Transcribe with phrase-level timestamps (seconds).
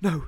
[0.00, 0.26] no,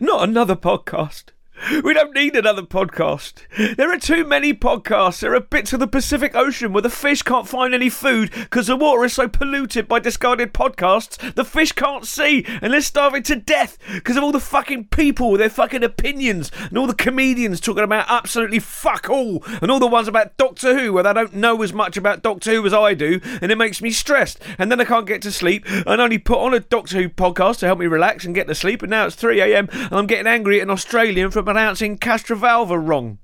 [0.00, 1.26] not another podcast.
[1.84, 3.34] We don't need another podcast.
[3.76, 5.20] There are too many podcasts.
[5.20, 8.66] There are bits of the Pacific Ocean where the fish can't find any food because
[8.66, 13.22] the water is so polluted by discarded podcasts, the fish can't see and they're starving
[13.24, 16.94] to death because of all the fucking people with their fucking opinions and all the
[16.94, 21.12] comedians talking about absolutely fuck all and all the ones about Doctor Who where they
[21.12, 24.40] don't know as much about Doctor Who as I do and it makes me stressed
[24.58, 27.58] and then I can't get to sleep and only put on a Doctor Who podcast
[27.58, 30.26] to help me relax and get to sleep and now it's 3am and I'm getting
[30.26, 33.18] angry at an Australian for pronouncing Castrovalva wrong.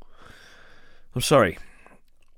[1.15, 1.59] I'm sorry,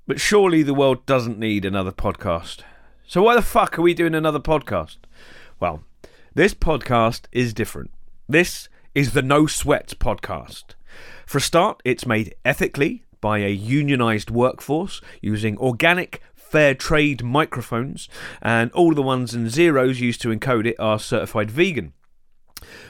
[0.05, 2.59] but surely the world doesn't need another podcast.
[3.07, 4.97] So why the fuck are we doing another podcast?
[5.59, 5.81] Well,
[6.35, 7.89] this podcast is different.
[8.27, 10.75] This is the No Sweat podcast.
[11.25, 18.07] For a start, it's made ethically by a unionised workforce using organic fair trade microphones,
[18.43, 21.93] and all the ones and zeros used to encode it are certified vegan.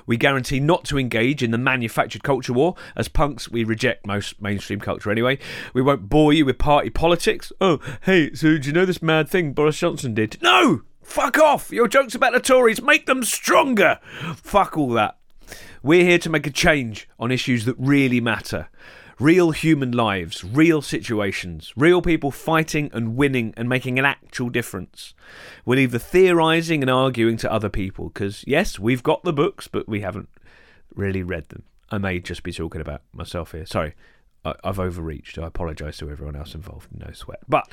[0.06, 2.76] We guarantee not to engage in the manufactured culture war.
[2.96, 5.38] As punks, we reject most mainstream culture anyway.
[5.74, 7.52] We won't bore you with party politics.
[7.62, 10.38] Oh, hey, so do you know this mad thing Boris Johnson did?
[10.42, 10.82] No!
[11.02, 11.72] Fuck off!
[11.72, 14.00] Your jokes about the Tories make them stronger!
[14.36, 15.18] Fuck all that.
[15.82, 18.68] We're here to make a change on issues that really matter.
[19.20, 25.14] Real human lives, real situations, real people fighting and winning and making an actual difference.
[25.66, 29.68] We leave the theorising and arguing to other people because, yes, we've got the books,
[29.68, 30.30] but we haven't
[30.96, 31.64] really read them.
[31.92, 33.66] I may just be talking about myself here.
[33.66, 33.94] Sorry,
[34.46, 35.38] I've overreached.
[35.38, 36.88] I apologise to everyone else involved.
[36.98, 37.42] No sweat.
[37.48, 37.70] But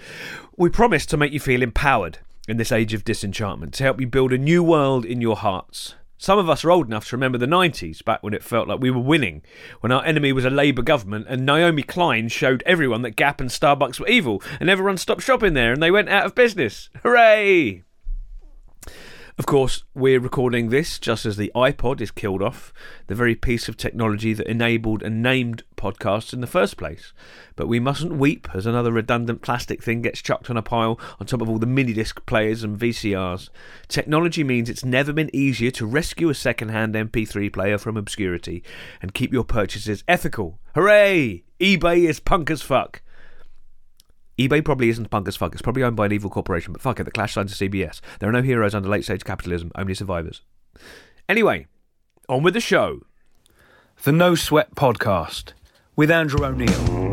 [0.57, 4.07] we promise to make you feel empowered in this age of disenchantment, to help you
[4.07, 5.95] build a new world in your hearts.
[6.19, 8.81] Some of us are old enough to remember the 90s, back when it felt like
[8.81, 9.43] we were winning,
[9.81, 13.51] when our enemy was a Labour government and Naomi Klein showed everyone that Gap and
[13.51, 16.91] Starbucks were evil and everyone stopped shopping there and they went out of business.
[17.03, 17.86] Hooray!
[19.39, 22.73] Of course, we're recording this just as the iPod is killed off,
[23.07, 27.13] the very piece of technology that enabled and named podcasts in the first place.
[27.55, 31.27] But we mustn't weep as another redundant plastic thing gets chucked on a pile on
[31.27, 33.51] top of all the mini disc players and VCRs.
[33.89, 38.65] Technology means it's never been easier to rescue a second-hand MP3 player from obscurity
[39.03, 40.59] and keep your purchases ethical.
[40.75, 41.45] Hooray!
[41.61, 43.03] eBay is punk as fuck.
[44.39, 45.53] eBay probably isn't punk as fuck.
[45.53, 48.01] It's probably owned by an evil corporation, but fuck it, the clash signs of CBS.
[48.21, 50.43] There are no heroes under late stage capitalism, only survivors.
[51.29, 51.67] Anyway,
[52.29, 53.01] on with the show.
[54.05, 55.55] The No Sweat Podcast
[55.97, 57.07] with Andrew O'Neill.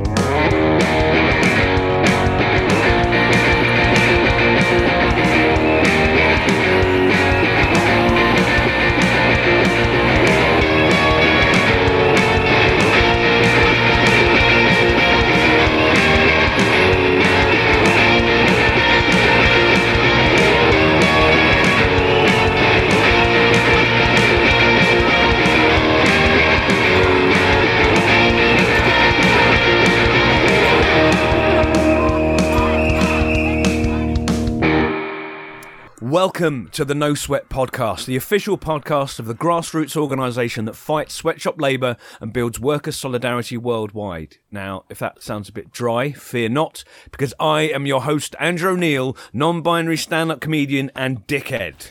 [36.23, 41.13] Welcome to the No Sweat Podcast, the official podcast of the grassroots organisation that fights
[41.13, 44.37] sweatshop labour and builds worker solidarity worldwide.
[44.49, 48.71] Now, if that sounds a bit dry, fear not, because I am your host, Andrew
[48.71, 51.89] O'Neill, non binary stand up comedian and dickhead.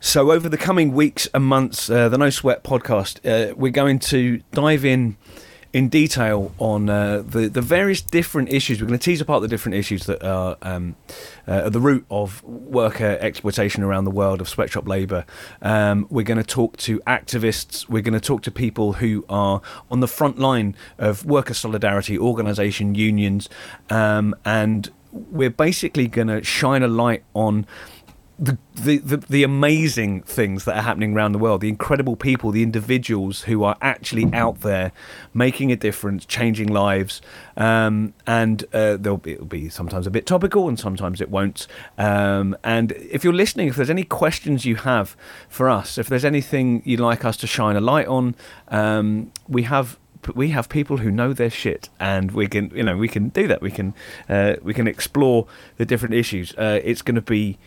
[0.00, 4.00] So, over the coming weeks and months, uh, the No Sweat podcast, uh, we're going
[4.00, 5.16] to dive in
[5.72, 8.80] in detail on uh, the the various different issues.
[8.80, 10.96] We're going to tease apart the different issues that are um,
[11.48, 15.24] uh, at the root of worker exploitation around the world of sweatshop labour.
[15.62, 17.88] Um, we're going to talk to activists.
[17.88, 22.18] We're going to talk to people who are on the front line of worker solidarity,
[22.18, 23.48] organisation, unions,
[23.88, 27.66] um, and we're basically going to shine a light on
[28.38, 32.62] the, the, the, amazing things that are happening around the world, the incredible people, the
[32.62, 34.92] individuals who are actually out there
[35.34, 37.20] making a difference, changing lives.
[37.56, 41.66] Um, and uh, there'll be, it'll be sometimes a bit topical and sometimes it won't.
[41.98, 45.16] Um, and if you're listening, if there's any questions you have
[45.48, 48.34] for us, if there's anything you'd like us to shine a light on,
[48.68, 49.98] um, we have
[50.34, 53.48] we have people who know their shit, and we can, you know, we can do
[53.48, 53.60] that.
[53.60, 53.92] We can,
[54.28, 55.48] uh, we can explore
[55.78, 56.54] the different issues.
[56.54, 57.58] Uh, it's going to be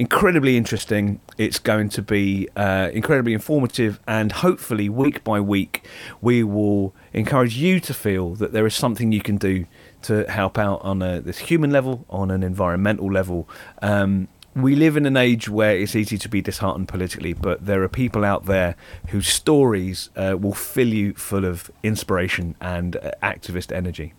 [0.00, 1.20] incredibly interesting.
[1.36, 5.84] It's going to be uh, incredibly informative, and hopefully, week by week,
[6.22, 9.66] we will encourage you to feel that there is something you can do
[10.02, 13.46] to help out on a, this human level, on an environmental level.
[13.82, 17.82] Um, we live in an age where it's easy to be disheartened politically, but there
[17.82, 18.76] are people out there
[19.08, 24.14] whose stories uh, will fill you full of inspiration and uh, activist energy.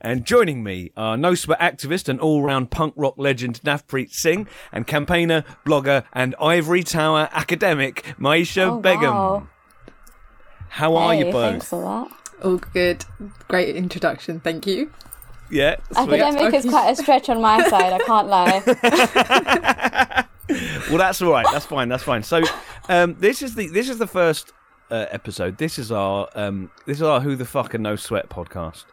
[0.00, 4.48] And joining me are No Sweat activist and all round punk rock legend Navpreet Singh
[4.72, 9.14] and campaigner, blogger, and Ivory Tower academic Mayisha Oh, Begum.
[9.14, 9.48] wow.
[10.68, 11.50] How are you both?
[11.50, 12.44] Thanks for that.
[12.44, 13.04] All good.
[13.48, 14.40] Great introduction.
[14.40, 14.90] Thank you.
[15.50, 16.20] Yeah, sweet.
[16.20, 17.92] Academic is quite a stretch on my side.
[17.92, 18.62] I can't lie.
[20.88, 21.46] well, that's all right.
[21.52, 21.88] That's fine.
[21.88, 22.22] That's fine.
[22.22, 22.42] So,
[22.88, 24.52] um, this is the this is the first
[24.90, 25.58] uh, episode.
[25.58, 28.84] This is our um, this is our Who the Fuck and No Sweat podcast.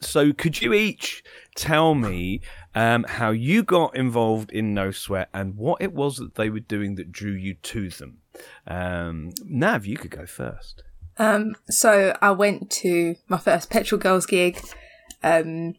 [0.00, 1.22] So, could you each
[1.54, 2.40] tell me
[2.74, 6.60] um, how you got involved in No Sweat and what it was that they were
[6.60, 8.18] doing that drew you to them?
[8.66, 10.82] Um, Nav, you could go first.
[11.18, 14.58] Um, so I went to my first Petrol Girls gig.
[15.22, 15.74] Um,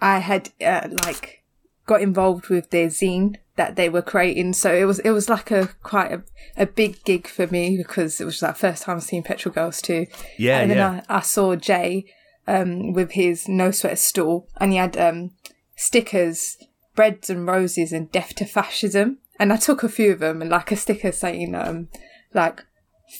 [0.00, 1.42] I had uh, like
[1.86, 5.50] got involved with their zine that they were creating, so it was it was like
[5.50, 6.22] a quite a,
[6.56, 10.06] a big gig for me because it was that first time seeing Petrol Girls too.
[10.38, 11.02] Yeah, and then yeah.
[11.10, 12.06] I, I saw Jay
[12.46, 15.32] um, with his no sweat stall, and he had um,
[15.76, 16.56] stickers,
[16.94, 19.18] breads and roses, and death to fascism.
[19.38, 21.88] And I took a few of them, and like a sticker saying um,
[22.32, 22.64] like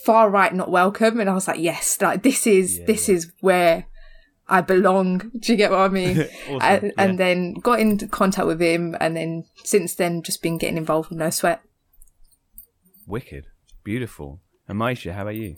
[0.05, 3.15] far right not welcome, and I was like, yes, like this is Yeah, this yeah.
[3.15, 3.87] is where
[4.49, 5.19] I belong.
[5.39, 6.27] Do you get what I mean?
[6.49, 6.93] Awesome, and, yeah.
[6.99, 11.11] and then got into contact with him, and then since then just been getting involved
[11.11, 11.63] with no sweat.
[13.07, 13.47] Wicked,
[13.83, 14.41] beautiful.
[14.67, 15.57] And Mayisha, how about you?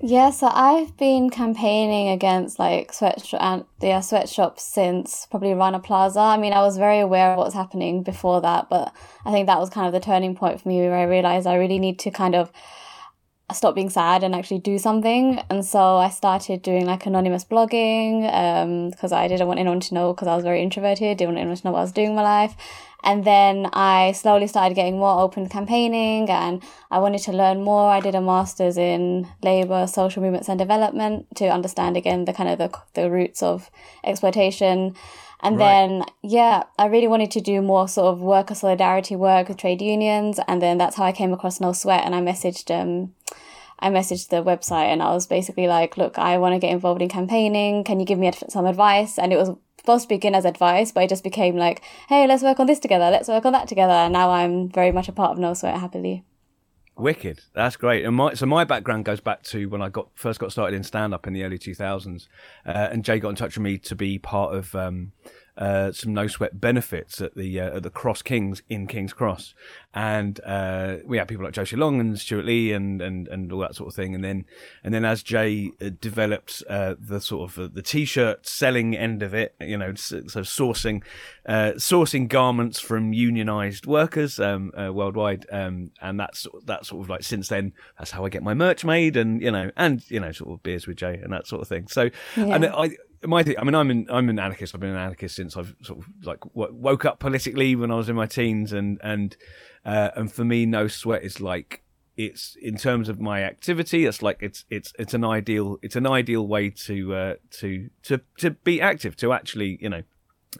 [0.00, 6.20] Yeah, so I've been campaigning against like sweatshop and yeah, sweatshops since probably Rana Plaza.
[6.20, 9.58] I mean, I was very aware of what's happening before that, but I think that
[9.58, 12.12] was kind of the turning point for me where I realized I really need to
[12.12, 12.52] kind of
[13.52, 15.40] stop being sad and actually do something.
[15.50, 19.94] And so I started doing like anonymous blogging um because I didn't want anyone to
[19.94, 22.10] know because I was very introverted, didn't want anyone to know what I was doing
[22.10, 22.54] in my life.
[23.04, 27.90] And then I slowly started getting more open campaigning and I wanted to learn more.
[27.90, 32.48] I did a master's in labor, social movements and development to understand again the kind
[32.48, 33.70] of the, the roots of
[34.04, 34.96] exploitation.
[35.40, 35.70] And Right.
[35.70, 39.80] then, yeah, I really wanted to do more sort of worker solidarity work with trade
[39.80, 40.40] unions.
[40.48, 43.14] And then that's how I came across No Sweat and I messaged, um,
[43.78, 47.00] I messaged the website and I was basically like, look, I want to get involved
[47.00, 47.84] in campaigning.
[47.84, 49.20] Can you give me some advice?
[49.20, 52.42] And it was supposed to begin as advice, but it just became like, hey, let's
[52.42, 53.10] work on this together.
[53.10, 53.92] Let's work on that together.
[53.92, 56.24] And now I'm very much a part of No Sweat happily.
[56.96, 57.40] Wicked.
[57.54, 58.04] That's great.
[58.04, 60.82] And my so my background goes back to when I got first got started in
[60.82, 62.26] stand up in the early 2000s,
[62.66, 65.12] uh, and Jay got in touch with me to be part of um,
[65.58, 69.54] uh, some no sweat benefits at the uh, at the Cross Kings in King's Cross,
[69.92, 73.58] and uh, we had people like Josie Long and Stewart Lee and, and and all
[73.60, 74.14] that sort of thing.
[74.14, 74.44] And then
[74.84, 79.20] and then as Jay uh, developed uh, the sort of uh, the t-shirt selling end
[79.22, 81.02] of it, you know, so, so sourcing
[81.46, 87.10] uh, sourcing garments from unionized workers um, uh, worldwide, um, and that's that's sort of
[87.10, 90.20] like since then that's how I get my merch made, and you know, and you
[90.20, 91.88] know, sort of beers with Jay and that sort of thing.
[91.88, 92.90] So, and I.
[93.24, 94.74] My, I mean, I'm an I'm an anarchist.
[94.74, 97.96] I've been an anarchist since I've sort of like w- woke up politically when I
[97.96, 99.36] was in my teens, and and
[99.84, 101.82] uh, and for me, no sweat is like
[102.16, 104.06] it's in terms of my activity.
[104.06, 108.20] It's like it's it's it's an ideal it's an ideal way to uh, to to
[108.38, 110.02] to be active to actually you know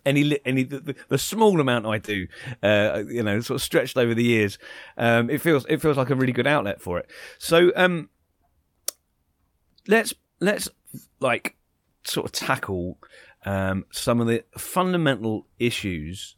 [0.04, 2.26] any any the, the, the small amount I do,
[2.62, 4.58] uh, you know, sort of stretched over the years,
[4.96, 7.08] um, it feels it feels like a really good outlet for it.
[7.38, 8.10] So um,
[9.86, 10.68] let's let's
[11.20, 11.56] like
[12.04, 12.98] sort of tackle
[13.44, 16.36] um, some of the fundamental issues.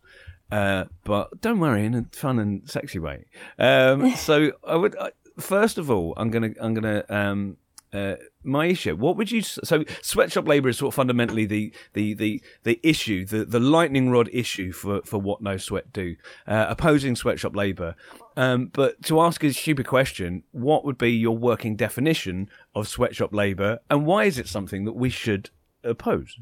[0.51, 3.25] Uh, but don't worry, in a fun and sexy way.
[3.59, 7.05] Um, so I would I, first of all, I'm gonna I'm gonna
[7.93, 12.43] uh, Mayisha, what would you so sweatshop labour is sort of fundamentally the the the
[12.63, 16.17] the issue, the the lightning rod issue for for what no sweat do,
[16.47, 17.95] uh, opposing sweatshop labour.
[18.37, 23.35] Um, but to ask a stupid question, what would be your working definition of sweatshop
[23.35, 25.51] labour, and why is it something that we should
[25.83, 26.39] oppose?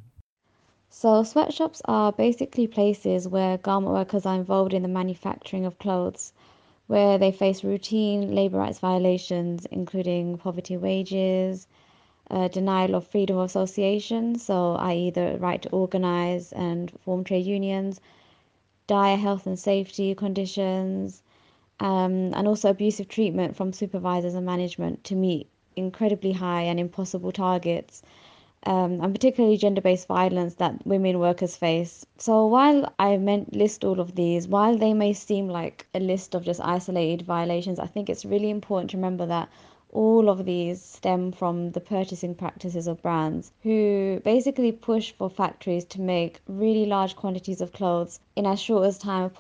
[0.90, 6.32] So, sweatshops are basically places where garment workers are involved in the manufacturing of clothes,
[6.88, 11.68] where they face routine labor rights violations, including poverty wages,
[12.30, 17.47] uh, denial of freedom of association, so i.e., the right to organize and form trade
[17.47, 18.00] unions,
[18.87, 21.23] dire health and safety conditions,
[21.80, 27.30] um, and also abusive treatment from supervisors and management to meet incredibly high and impossible
[27.33, 28.02] targets
[28.64, 32.04] um, and particularly gender-based violence that women workers face.
[32.18, 36.34] So while I meant list all of these, while they may seem like a list
[36.34, 39.48] of just isolated violations, I think it's really important to remember that
[39.92, 45.85] all of these stem from the purchasing practices of brands who basically push for factories
[45.85, 49.30] to make really large quantities of clothes in as short as time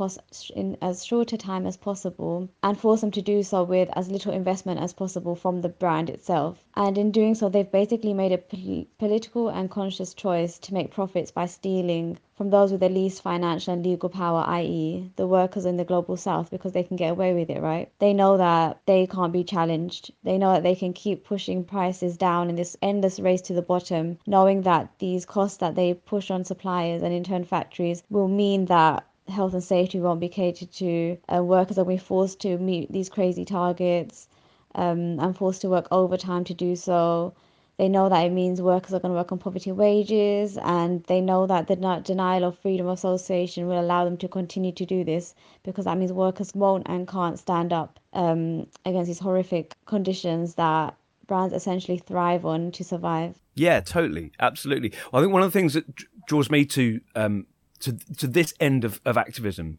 [0.56, 4.10] in as short a time as possible and force them to do so with as
[4.10, 6.64] little investment as possible from the brand itself.
[6.74, 10.90] And in doing so they've basically made a pol- political and conscious choice to make
[10.90, 15.66] profits by stealing from those with the least financial and legal power, i.e., the workers
[15.66, 17.90] in the global south, because they can get away with it, right?
[17.98, 20.12] They know that they can't be challenged.
[20.22, 23.60] They know that they can keep pushing prices down in this endless race to the
[23.60, 28.28] bottom, knowing that these costs that they push on suppliers and in turn factories will
[28.28, 32.56] mean that health and safety won't be catered to, uh, workers will be forced to
[32.58, 34.28] meet these crazy targets
[34.76, 37.34] um, and forced to work overtime to do so
[37.78, 41.20] they know that it means workers are going to work on poverty wages, and they
[41.20, 45.04] know that the denial of freedom of association will allow them to continue to do
[45.04, 50.56] this because that means workers won't and can't stand up um, against these horrific conditions
[50.56, 50.96] that
[51.28, 53.36] brands essentially thrive on to survive.
[53.54, 54.92] Yeah, totally, absolutely.
[55.12, 55.84] Well, I think one of the things that
[56.26, 57.46] draws me to um,
[57.80, 59.78] to to this end of of activism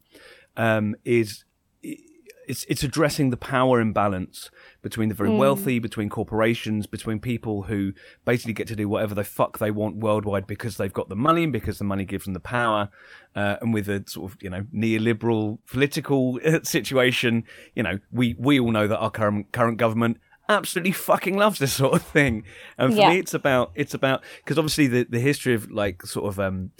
[0.55, 1.43] um, is
[2.49, 4.49] it's it's addressing the power imbalance
[4.81, 5.37] between the very mm.
[5.37, 7.93] wealthy, between corporations, between people who
[8.25, 11.43] basically get to do whatever the fuck they want worldwide because they've got the money
[11.43, 12.89] and because the money gives them the power,
[13.35, 17.43] uh, and with a sort of you know neoliberal political situation,
[17.75, 20.17] you know we we all know that our current current government
[20.49, 22.43] absolutely fucking loves this sort of thing,
[22.79, 23.09] and for yeah.
[23.11, 26.71] me it's about it's about because obviously the the history of like sort of um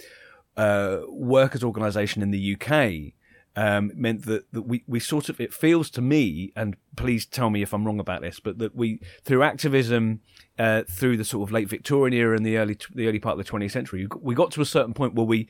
[0.56, 3.14] uh workers organisation in the UK
[3.60, 7.50] um, meant that, that we, we sort of, it feels to me, and please tell
[7.50, 10.20] me if I'm wrong about this, but that we, through activism,
[10.58, 13.44] uh, through the sort of late Victorian era and the early, the early part of
[13.44, 15.46] the 20th century, we got to a certain point where we,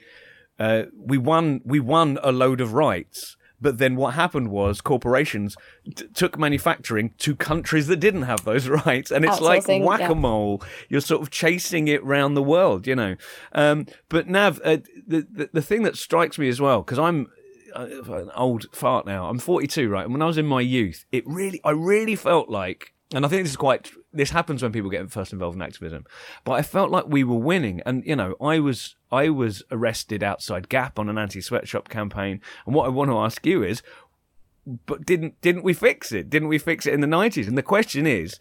[0.59, 3.37] uh, we won, we won a load of rights.
[3.61, 5.55] But then what happened was corporations
[5.95, 9.12] t- took manufacturing to countries that didn't have those rights.
[9.12, 10.62] And it's like whack a mole.
[10.62, 10.69] Yeah.
[10.88, 13.14] You're sort of chasing it round the world, you know.
[13.52, 17.29] Um, but Nav, uh, the, the, the thing that strikes me as well, because I'm
[17.75, 19.29] Uh, an old fart now.
[19.29, 20.05] I'm 42, right?
[20.05, 23.29] And when I was in my youth, it really, I really felt like, and I
[23.29, 26.05] think this is quite, this happens when people get first involved in activism,
[26.45, 27.81] but I felt like we were winning.
[27.85, 32.41] And, you know, I was, I was arrested outside Gap on an anti-sweatshop campaign.
[32.67, 33.83] And what I want to ask you is,
[34.87, 36.31] but didn't, didn't we fix it?
[36.31, 37.49] Didn't we fix it in the 90s?
[37.49, 38.39] And the question is,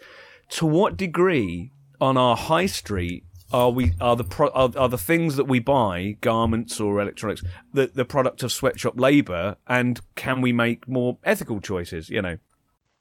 [0.50, 1.71] to what degree
[2.01, 5.60] on our high street are we are the pro, are, are the things that we
[5.60, 9.58] buy garments or electronics the the product of sweatshop labor?
[9.68, 12.38] And can we make more ethical choices you know?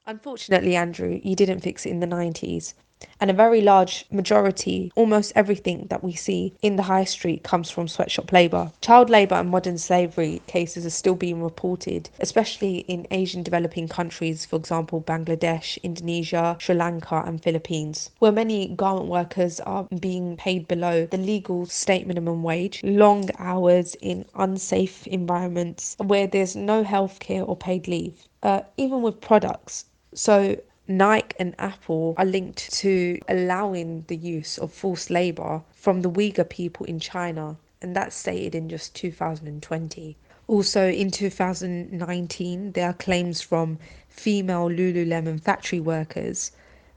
[0.06, 2.74] Unfortunately andrew you didn't fix it in the 90s
[3.20, 7.70] and a very large majority, almost everything that we see in the high street comes
[7.70, 8.70] from sweatshop labour.
[8.80, 14.44] Child labour and modern slavery cases are still being reported, especially in Asian developing countries,
[14.44, 20.68] for example, Bangladesh, Indonesia, Sri Lanka, and Philippines, where many garment workers are being paid
[20.68, 27.46] below the legal state minimum wage, long hours in unsafe environments where there's no healthcare
[27.48, 28.14] or paid leave.
[28.42, 29.84] Uh, even with products.
[30.14, 30.56] So
[30.90, 36.48] Nike and Apple are linked to allowing the use of forced labor from the Uyghur
[36.48, 40.16] people in China, and that's stated in just 2020.
[40.46, 43.78] Also, in 2019, there are claims from
[44.08, 46.52] female Lululemon factory workers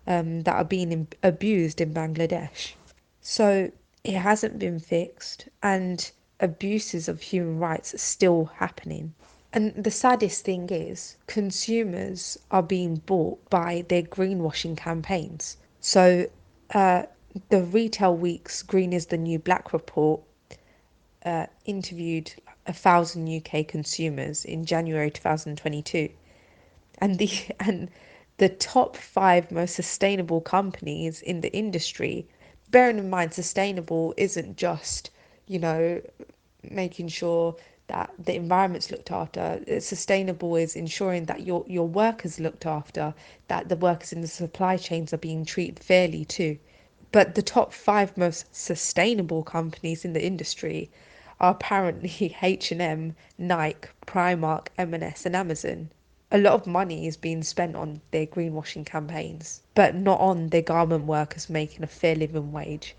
[0.07, 2.75] um, that are being abused in Bangladesh.
[3.19, 3.74] So,
[4.05, 9.13] it hasn't been fixed, and abuses of human rights are still happening.
[9.53, 15.58] And the saddest thing is, consumers are being bought by their greenwashing campaigns.
[15.81, 16.29] So,
[16.74, 17.03] uh,
[17.50, 20.22] the Retail Week's Green is the New Black report
[21.25, 22.34] uh, interviewed
[22.65, 26.10] a thousand UK consumers in January 2022,
[27.00, 27.89] and the and
[28.38, 32.25] the top five most sustainable companies in the industry.
[32.70, 35.10] Bearing in mind, sustainable isn't just
[35.46, 36.01] you know
[36.63, 37.55] making sure
[37.91, 39.62] that the environment's looked after.
[39.69, 43.13] Uh, sustainable is ensuring that your your workers looked after,
[43.50, 46.57] that the workers in the supply chains are being treated fairly too.
[47.12, 50.89] But the top five most sustainable companies in the industry
[51.41, 55.89] are apparently H&M, Nike, Primark, M&S and Amazon.
[56.31, 60.62] A lot of money is being spent on their greenwashing campaigns, but not on their
[60.62, 62.95] garment workers making a fair living wage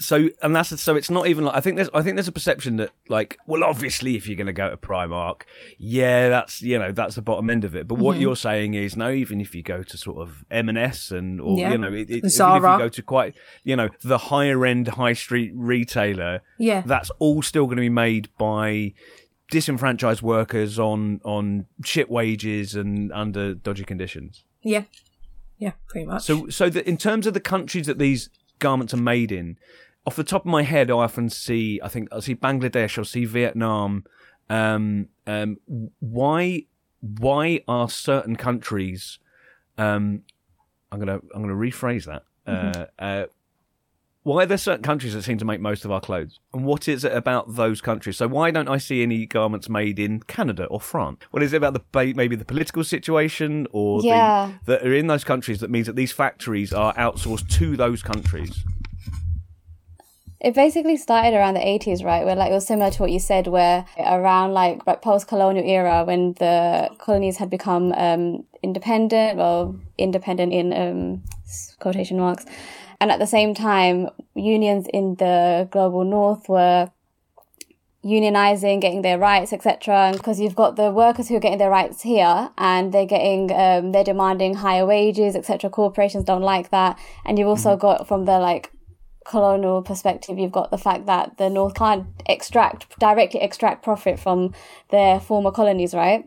[0.00, 2.32] so and that's so it's not even like I think there's I think there's a
[2.32, 5.42] perception that like well obviously if you're going to go to Primark
[5.78, 7.86] yeah that's you know that's the bottom end of it.
[7.86, 8.04] But mm-hmm.
[8.04, 11.58] what you're saying is no even if you go to sort of M&S and or
[11.58, 11.72] yeah.
[11.72, 14.88] you know it, it, even if you go to quite you know the higher end
[14.88, 16.82] high street retailer yeah.
[16.84, 18.92] that's all still going to be made by
[19.50, 24.44] disenfranchised workers on on shit wages and under dodgy conditions.
[24.62, 24.84] Yeah.
[25.58, 26.24] Yeah pretty much.
[26.24, 29.58] So so that in terms of the countries that these garments are made in
[30.06, 33.04] off the top of my head, I often see, I think I see Bangladesh, I'll
[33.04, 34.04] see Vietnam.
[34.50, 35.58] Um, um,
[36.00, 36.66] why,
[37.00, 39.18] why are certain countries?
[39.78, 40.22] Um,
[40.92, 42.24] I'm gonna, I'm gonna rephrase that.
[42.46, 42.82] Uh, mm-hmm.
[42.98, 43.26] Uh, uh,
[44.24, 46.40] why are there certain countries that seem to make most of our clothes?
[46.54, 48.16] And what is it about those countries?
[48.16, 51.20] So why don't I see any garments made in Canada or France?
[51.30, 54.52] What is it about the maybe the political situation or Yeah.
[54.64, 58.02] the, that are in those countries that means that these factories are outsourced to those
[58.02, 58.64] countries?
[60.40, 62.24] It basically started around the 80s, right?
[62.24, 66.04] Where like it was similar to what you said, where around like, like post-colonial era,
[66.04, 71.22] when the colonies had become um, independent, well, independent in um,
[71.78, 72.44] quotation marks,
[73.04, 76.90] and at the same time, unions in the global north were
[78.02, 80.06] unionizing, getting their rights, etc.
[80.06, 83.52] And because you've got the workers who are getting their rights here, and they're getting,
[83.52, 85.68] um, they're demanding higher wages, etc.
[85.68, 88.72] Corporations don't like that, and you've also got from the like
[89.26, 94.54] colonial perspective, you've got the fact that the North can't extract directly extract profit from
[94.88, 96.26] their former colonies, right?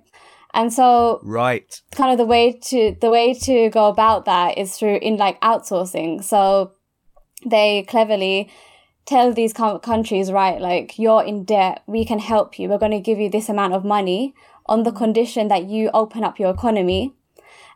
[0.53, 1.81] And so Right.
[1.91, 5.39] kind of the way to the way to go about that is through in like
[5.41, 6.23] outsourcing.
[6.23, 6.71] So
[7.45, 8.49] they cleverly
[9.05, 12.67] tell these countries, right, like you're in debt, we can help you.
[12.69, 14.33] We're going to give you this amount of money
[14.65, 17.13] on the condition that you open up your economy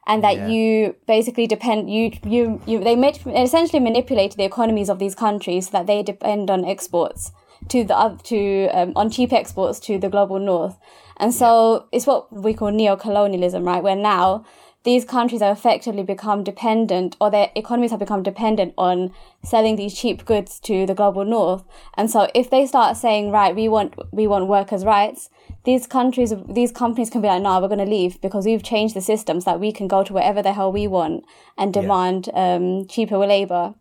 [0.08, 0.48] and that Yeah.
[0.48, 5.68] you basically depend you you you they made, essentially manipulate the economies of these countries
[5.68, 7.32] so that they depend on exports
[7.70, 10.76] to the to um, on cheap exports to the global north
[11.22, 13.82] and so it's what we call neo-colonialism right?
[13.82, 14.44] Where now
[14.84, 19.14] these countries have effectively become dependent or their economies have become dependent on
[19.44, 21.64] selling these cheap goods to the global north.
[21.96, 25.30] And so if they start saying right we want we want workers rights
[25.64, 28.96] these countries these companies can be like no we're going to leave because we've changed
[28.96, 31.24] the systems that we can go to wherever the hell we want
[31.56, 33.76] and demand um, cheaper labor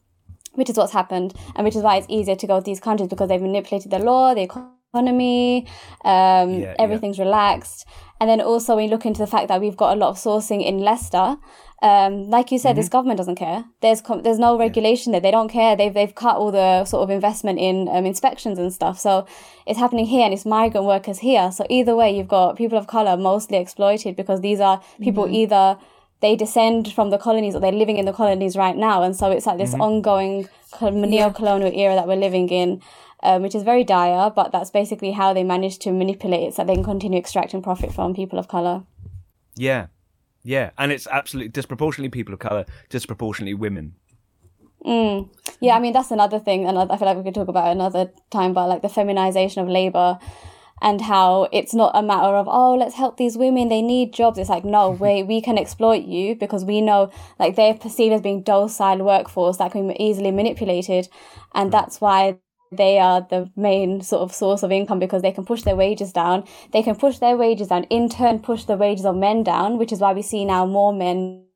[0.52, 3.08] which is what's happened and which is why it's easier to go to these countries
[3.08, 4.79] because they've manipulated the law the economy
[6.04, 6.74] um, Yeah, yeah.
[6.78, 7.86] everything's relaxed
[8.20, 10.64] and then also we look into the fact that we've got a lot of sourcing
[10.64, 11.36] in leicester
[11.82, 13.64] um, like you said, this government doesn't care.
[13.80, 15.20] There's com- there's no regulation there.
[15.20, 15.76] They don't care.
[15.76, 18.98] They've they've cut all the sort of investment in um, inspections and stuff.
[18.98, 19.26] So
[19.66, 21.50] it's happening here, and it's migrant workers here.
[21.50, 25.78] So either way, you've got people of color mostly exploited because these are people either
[26.20, 29.30] they descend from the colonies or they're living in the colonies right now, and so
[29.30, 30.46] it's like this ongoing
[30.82, 32.82] neo-colonial era that we're living in.
[33.22, 36.64] Um, which is very dire, but that's basically how they manage to manipulate it so
[36.64, 38.84] they can continue extracting profit from people of color.
[39.56, 39.88] Yeah.
[40.42, 40.70] Yeah.
[40.78, 43.94] And it's absolutely disproportionately people of colour, disproportionately women.
[45.60, 47.70] Yeah, I mean that's another thing, and I I feel like we could talk about
[47.70, 48.54] another time.
[48.54, 50.18] But like the feminization of labor,
[50.80, 54.38] and how it's not a matter of oh let's help these women they need jobs.
[54.38, 58.22] It's like no we we can exploit you because we know like they're perceived as
[58.22, 61.08] being docile workforce that can be easily manipulated,
[61.54, 62.38] and that's why
[62.70, 66.12] they are the main sort of source of income because they can push their wages
[66.12, 66.44] down.
[66.72, 69.92] They can push their wages down, in turn push the wages of men down, which
[69.92, 71.46] is why we see now more men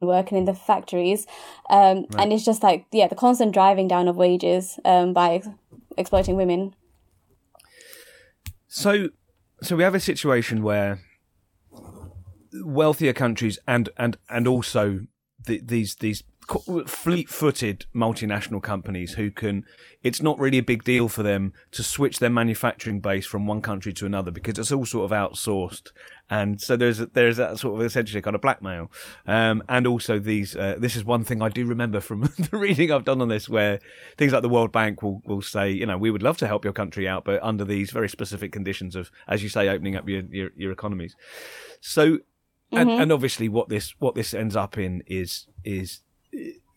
[0.00, 1.26] working in the factories.
[1.70, 5.48] Um, And it's just like, yeah, the constant driving down of wages um, by ex-
[5.96, 6.74] exploiting women.
[8.66, 9.10] So,
[9.62, 11.00] so we have a situation where
[12.64, 15.00] wealthier countries and and and also
[15.44, 16.22] the, these these
[16.86, 19.64] fleet-footed multinational companies who can
[20.02, 23.62] it's not really a big deal for them to switch their manufacturing base from one
[23.62, 25.92] country to another because it's all sort of outsourced.
[26.28, 28.90] And so there's there's that sort of essentially kind of blackmail.
[29.26, 32.92] Um, and also these uh, this is one thing I do remember from the reading
[32.92, 33.80] I've done on this where
[34.18, 36.64] things like the World Bank will will say you know we would love to help
[36.64, 40.08] your country out but under these very specific conditions of as you say opening up
[40.08, 41.16] your your, your economies.
[41.80, 42.18] So
[42.72, 46.00] and, and obviously what this what this ends up in is is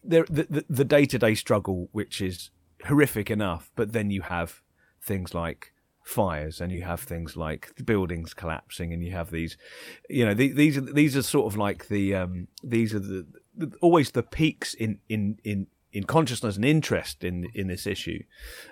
[0.03, 2.49] the the, day-to-day struggle which is
[2.85, 4.61] horrific enough but then you have
[5.01, 9.57] things like fires and you have things like buildings collapsing and you have these
[10.09, 13.25] you know the, these are these are sort of like the um these are the,
[13.55, 18.23] the always the peaks in in in in consciousness and interest in in this issue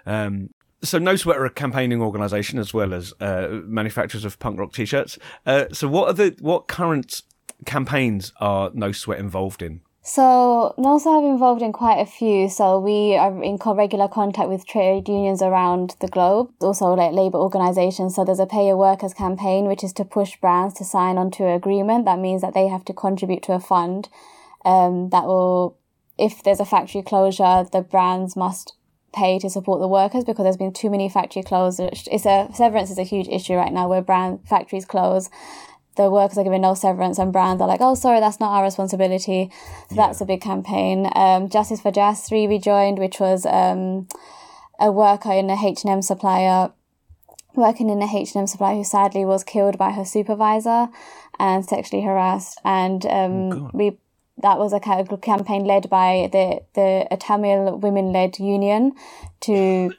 [0.06, 0.50] um
[0.82, 4.74] so No Sweat are a campaigning organisation as well as uh, manufacturers of punk rock
[4.74, 5.17] t-shirts.
[5.45, 7.24] Uh, so what are the what current
[7.65, 9.82] campaigns are No Sweat involved in?
[10.08, 12.48] So, No Sweat have involved in quite a few.
[12.48, 17.39] So, we are in regular contact with trade unions around the globe, also like labour
[17.39, 18.13] organisations.
[18.13, 21.44] So, there's a pay your workers campaign, which is to push brands to sign onto
[21.44, 22.06] an agreement.
[22.06, 24.08] That means that they have to contribute to a fund
[24.63, 25.76] um, that will,
[26.20, 28.74] if there's a factory closure, the brands must
[29.12, 32.08] pay to support the workers because there's been too many factory closures.
[32.12, 35.32] It's a severance is a huge issue right now where brand factories close
[35.96, 38.64] the workers are given no severance and brands are like, oh, sorry, that's not our
[38.64, 39.50] responsibility.
[39.90, 41.10] So that's a big campaign.
[41.16, 44.08] Um, Justice for Jeyasre we joined, which was um,
[44.80, 46.72] a worker in a H&M supplier,
[47.56, 50.90] working in a H&M supplier who sadly was killed by her supervisor
[51.40, 52.60] and sexually harassed.
[52.64, 53.98] And um, we
[54.40, 58.92] that was a campaign led by the, the Tamil women led union
[59.42, 59.94] to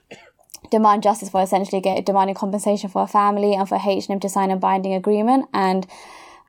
[0.71, 4.51] demand justice for essentially get demanding compensation for a family and for H&M to sign
[4.51, 5.49] a binding agreement.
[5.53, 5.87] And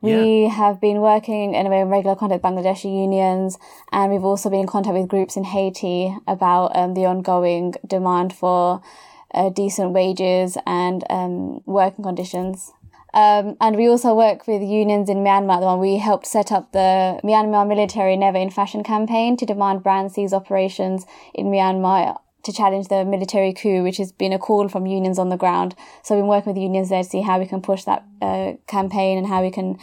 [0.02, 0.50] we yeah.
[0.50, 3.58] have been working in a regular contact with Bangladeshi unions,
[3.92, 8.34] and we've also been in contact with groups in Haiti about um, the ongoing demand
[8.34, 8.82] for
[9.34, 12.74] uh, decent wages and um, working conditions.
[13.14, 15.60] Um, and we also work with unions in Myanmar.
[15.60, 19.82] The one We helped set up the Myanmar Military Never in Fashion campaign to demand
[19.82, 24.70] brands cease operations in Myanmar to challenge the military coup, which has been a call
[24.70, 25.76] from unions on the ground.
[26.04, 28.54] So we've been working with unions there to see how we can push that uh,
[28.68, 29.78] campaign and how we can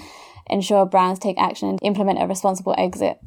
[0.48, 3.18] ensure brands take action and implement a responsible exit.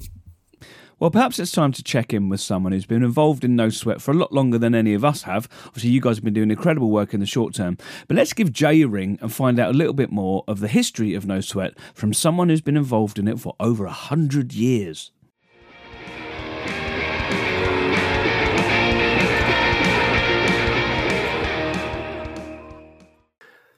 [1.00, 4.02] Well, perhaps it's time to check in with someone who's been involved in No Sweat
[4.02, 5.48] for a lot longer than any of us have.
[5.68, 7.78] Obviously, you guys have been doing incredible work in the short term.
[8.08, 10.68] But let's give Jay a ring and find out a little bit more of the
[10.68, 14.54] history of No Sweat from someone who's been involved in it for over a hundred
[14.54, 15.12] years.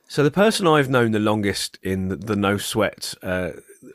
[0.10, 3.52] So the person I've known the longest in the, the No Sweat uh,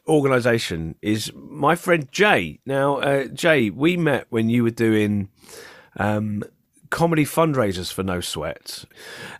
[0.06, 2.60] organisation is my friend Jay.
[2.64, 5.28] Now, uh, Jay, we met when you were doing
[5.96, 6.44] um,
[6.90, 8.84] comedy fundraisers for No Sweat.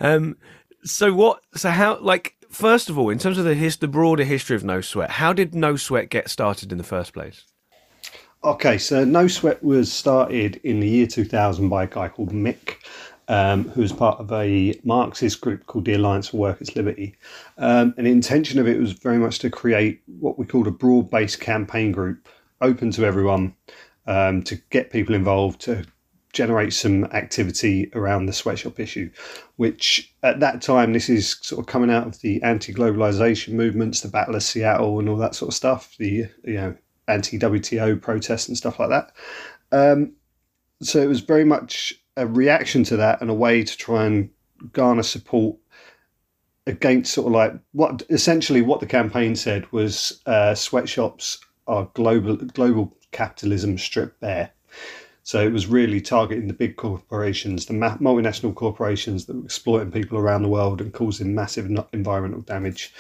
[0.01, 0.37] Um,
[0.83, 1.45] so what?
[1.55, 2.01] So how?
[2.01, 5.13] Like, first of all, in terms of the his, the broader history of No Sweat,
[5.13, 7.45] how did No Sweat get started in the first place?
[8.43, 12.79] Okay, so No Sweat was started in the year 2000 by a guy called Mick
[13.29, 17.17] um, who was part of a Marxist group called the Alliance for Workers' Liberty.
[17.59, 20.73] Um, and the intention of it was very much to create what we called a
[20.73, 22.29] broad based campaign group,
[22.61, 23.55] open to everyone,
[24.07, 25.85] um, to get people involved, to
[26.33, 29.11] generate some activity around the sweatshop issue,
[29.57, 34.01] which at that time, this is sort of coming out of the anti globalization movements,
[34.01, 36.77] the Battle of Seattle, and all that sort of stuff, the you know
[37.09, 39.13] anti WTO protests and stuff like that.
[39.73, 40.13] Um,
[40.83, 44.31] so it was very much a reaction to that and a way to try and
[44.73, 45.57] garner support
[46.67, 52.37] against sort of like what essentially what the campaign said was uh, sweatshops are global
[52.37, 54.51] global capitalism stripped bare.
[55.23, 60.19] So it was really targeting the big corporations, the multinational corporations that were exploiting people
[60.19, 62.93] around the world and causing massive environmental damage.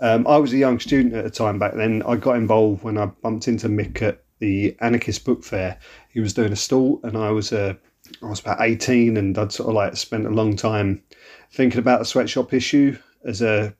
[0.00, 2.02] Um, I was a young student at the time back then.
[2.02, 5.78] I got involved when I bumped into Mick at the Anarchist Book Fair.
[6.08, 7.78] He was doing a stall, and I was a
[8.22, 11.02] I was about 18 and I'd sort of like spent a long time
[11.52, 13.74] thinking about the sweatshop issue as a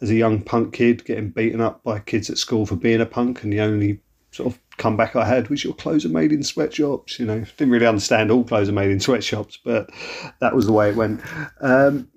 [0.00, 3.06] as a young punk kid getting beaten up by kids at school for being a
[3.06, 3.98] punk and the only
[4.30, 7.18] sort of comeback I had was your clothes are made in sweatshops.
[7.18, 9.90] You know, didn't really understand all clothes are made in sweatshops, but
[10.40, 11.20] that was the way it went.
[11.60, 12.08] Um,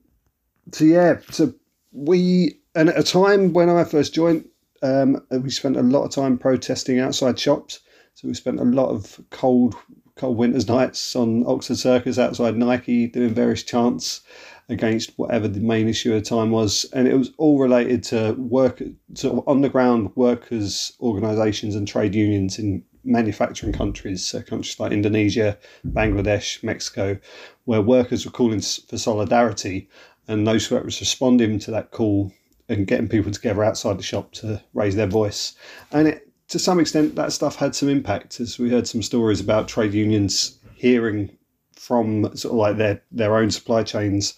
[0.72, 1.54] so yeah, so
[1.91, 4.45] we and at a time when I first joined,
[4.84, 7.80] um, we spent a lot of time protesting outside shops.
[8.15, 9.76] So we spent a lot of cold
[10.19, 14.21] cold winter's nights on Oxford Circus outside Nike doing various chants
[14.67, 16.86] against whatever the main issue at the time was.
[16.93, 18.84] And it was all related to work,
[19.15, 26.62] sort of workers' organisations and trade unions in manufacturing countries, so countries like Indonesia, Bangladesh,
[26.63, 27.17] Mexico,
[27.63, 29.89] where workers were calling for solidarity.
[30.27, 32.32] And Sweat was responding to that call
[32.67, 35.55] and getting people together outside the shop to raise their voice.
[35.91, 39.39] And it to some extent, that stuff had some impact, as we heard some stories
[39.39, 41.29] about trade unions hearing
[41.73, 44.35] from sort of like their their own supply chains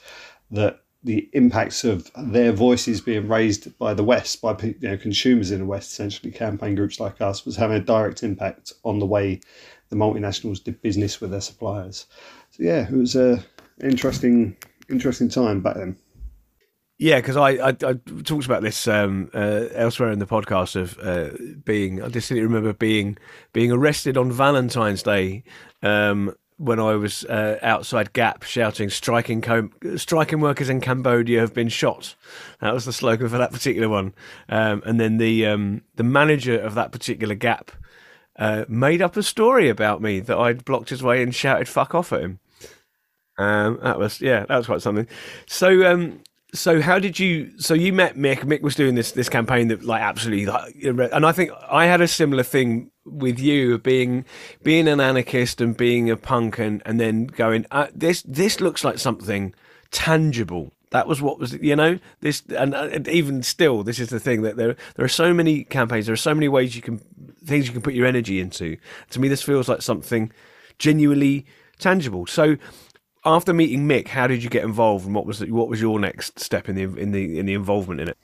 [0.51, 5.49] that the impacts of their voices being raised by the West, by you know, consumers
[5.49, 9.05] in the West, essentially campaign groups like us, was having a direct impact on the
[9.05, 9.39] way
[9.89, 12.05] the multinationals did business with their suppliers.
[12.51, 13.43] So yeah, it was a
[13.81, 14.57] interesting
[14.89, 15.95] interesting time back then.
[17.01, 20.99] Yeah, because I, I, I talked about this um, uh, elsewhere in the podcast of
[20.99, 21.35] uh,
[21.65, 21.99] being.
[21.99, 23.17] I distinctly remember being
[23.53, 25.43] being arrested on Valentine's Day
[25.81, 31.55] um, when I was uh, outside Gap shouting "striking com- striking workers in Cambodia have
[31.55, 32.13] been shot."
[32.59, 34.13] That was the slogan for that particular one.
[34.47, 37.71] Um, and then the um, the manager of that particular Gap
[38.35, 41.95] uh, made up a story about me that I'd blocked his way and shouted "fuck
[41.95, 42.39] off" at him.
[43.39, 45.07] Um, that was yeah, that was quite something.
[45.47, 46.21] So um,
[46.53, 47.57] so how did you?
[47.59, 48.39] So you met Mick.
[48.39, 50.75] Mick was doing this this campaign that like absolutely, like,
[51.13, 54.25] and I think I had a similar thing with you being
[54.61, 58.83] being an anarchist and being a punk, and and then going uh, this this looks
[58.83, 59.53] like something
[59.91, 60.73] tangible.
[60.89, 64.41] That was what was you know this, and, and even still, this is the thing
[64.41, 66.97] that there there are so many campaigns, there are so many ways you can
[67.45, 68.75] things you can put your energy into.
[69.11, 70.33] To me, this feels like something
[70.79, 71.45] genuinely
[71.79, 72.27] tangible.
[72.27, 72.57] So
[73.25, 76.39] after meeting Mick, how did you get involved, and what was what was your next
[76.39, 78.17] step in the in the in the involvement in it?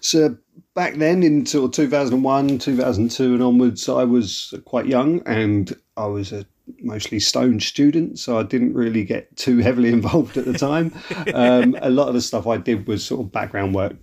[0.00, 0.36] So
[0.74, 6.44] back then, of 2001, 2002, and onwards, I was quite young and I was a
[6.80, 10.92] mostly stone student, so I didn't really get too heavily involved at the time.
[11.34, 13.96] um, a lot of the stuff I did was sort of background work.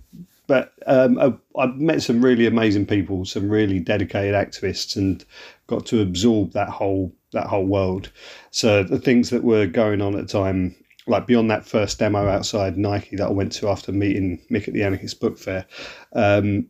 [0.46, 5.24] But um, I, I met some really amazing people, some really dedicated activists, and
[5.68, 8.10] got to absorb that whole that whole world.
[8.50, 10.74] So the things that were going on at the time,
[11.06, 14.74] like beyond that first demo outside Nike that I went to after meeting Mick at
[14.74, 15.66] the Anarchist Book Fair,
[16.12, 16.66] um,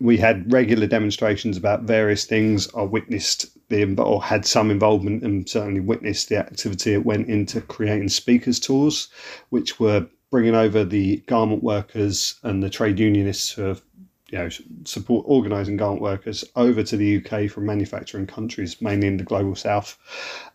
[0.00, 2.68] we had regular demonstrations about various things.
[2.74, 7.60] I witnessed the or had some involvement and certainly witnessed the activity that went into
[7.60, 9.08] creating speakers tours,
[9.50, 13.82] which were bringing over the garment workers and the trade unionists who have
[14.30, 14.48] you know
[14.84, 19.54] support organising garment workers over to the UK from manufacturing countries, mainly in the global
[19.54, 19.98] south.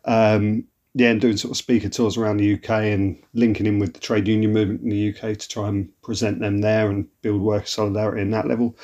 [0.06, 3.96] Um, yeah, and doing sort of speaker tours around the UK and linking in with
[3.96, 7.42] the trade union movement in the UK to try and present them there and build
[7.42, 8.78] worker solidarity in that level.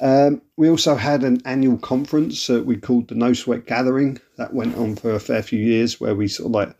[0.00, 4.52] Um, we also had an annual conference that we called the No Sweat Gathering that
[4.52, 6.76] went on for a fair few years, where we sort of like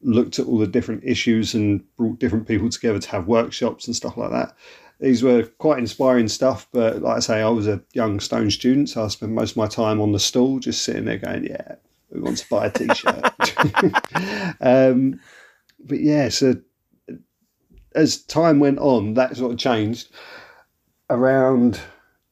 [0.00, 3.94] looked at all the different issues and brought different people together to have workshops and
[3.94, 4.56] stuff like that.
[5.02, 8.88] These were quite inspiring stuff, but like I say, I was a young stone student,
[8.88, 11.74] so I spent most of my time on the stall just sitting there going, Yeah,
[12.12, 14.56] who wants to buy a t shirt?
[14.60, 15.18] um,
[15.80, 16.54] but yeah, so
[17.96, 20.08] as time went on, that sort of changed.
[21.10, 21.80] Around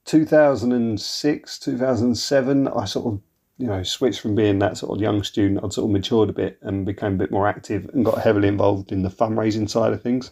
[0.05, 3.21] 2006, 2007, I sort of
[3.59, 6.33] you know, switched from being that sort of young student, I'd sort of matured a
[6.33, 9.93] bit and became a bit more active and got heavily involved in the fundraising side
[9.93, 10.31] of things.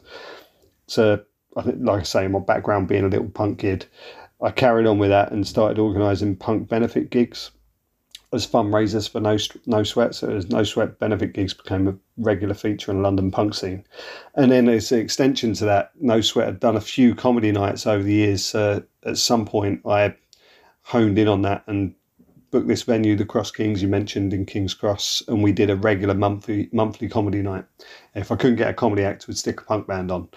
[0.87, 1.21] So,
[1.67, 3.87] like I say, my background being a little punk kid,
[4.43, 7.51] I carried on with that and started organising punk benefit gigs
[8.33, 10.15] as fundraisers for No No Sweat.
[10.15, 13.85] So, as No Sweat benefit gigs became a regular feature in the London punk scene,
[14.35, 17.87] and then as an extension to that, No Sweat had done a few comedy nights
[17.87, 18.45] over the years.
[18.45, 20.15] So at some point, I
[20.83, 21.95] honed in on that and
[22.51, 25.77] booked this venue, the Cross Kings you mentioned in King's Cross, and we did a
[25.77, 27.65] regular monthly monthly comedy night.
[28.15, 30.29] If I couldn't get a comedy act, we'd stick a punk band on.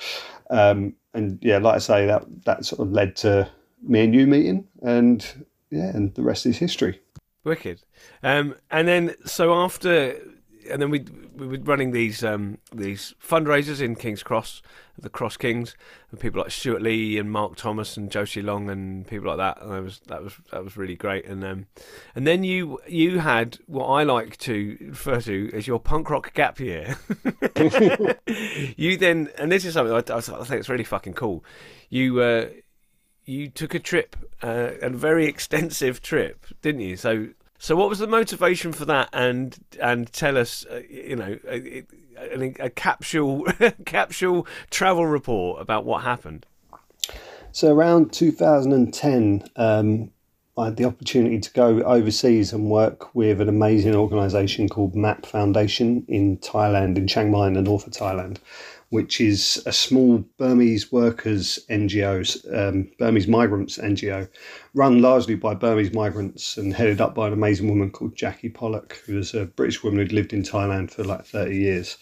[0.50, 3.50] Um, and yeah, like I say, that that sort of led to
[3.82, 5.26] me and you meeting, and
[5.70, 7.00] yeah, and the rest is history.
[7.44, 7.82] Wicked.
[8.22, 10.20] Um, and then so after
[10.70, 14.62] and then we we were running these um, these fundraisers in King's Cross,
[14.98, 15.76] the Cross Kings,
[16.12, 19.62] and people like Stewart Lee and Mark Thomas and Josie Long and people like that.
[19.62, 21.26] And that was that was that was really great.
[21.26, 21.68] And um,
[22.16, 26.34] and then you you had what I like to refer to as your punk rock
[26.34, 26.98] gap year.
[28.78, 31.44] you then, and this is something I, I think it's really fucking cool.
[31.90, 32.22] You.
[32.22, 32.46] Uh,
[33.24, 36.98] you took a trip, uh, a very extensive trip, didn't you?
[36.98, 37.28] So
[37.62, 39.10] so, what was the motivation for that?
[39.14, 41.84] And and tell us, uh, you know, a,
[42.18, 43.46] a, a capsule
[43.86, 46.48] capsule travel report about what happened.
[47.52, 50.10] So, around 2010, um,
[50.58, 55.26] I had the opportunity to go overseas and work with an amazing organisation called MAP
[55.26, 58.38] Foundation in Thailand, in Chiang Mai, in the north of Thailand
[58.92, 62.22] which is a small Burmese workers NGO,
[62.54, 64.28] um, Burmese migrants NGO,
[64.74, 69.02] run largely by Burmese migrants and headed up by an amazing woman called Jackie Pollock,
[69.06, 71.98] who is a British woman who'd lived in Thailand for like 30 years.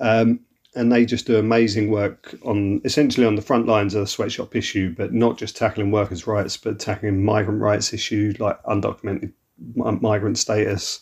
[0.00, 0.40] Um,
[0.74, 4.56] and they just do amazing work on essentially on the front lines of the sweatshop
[4.56, 9.32] issue, but not just tackling workers' rights, but tackling migrant rights issues like undocumented
[9.76, 11.00] migrant status,